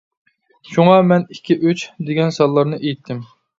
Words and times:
شۇڭا 0.69 0.95
مەن 1.09 1.27
«ئىككى»، 1.35 1.59
«ئۈچ» 1.69 1.85
دېگەن 2.09 2.35
سانلارنى 2.41 2.83
ئېيتتىم. 2.83 3.25